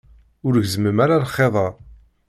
[0.45, 1.67] Ur gezzem ara lxiḍ-a.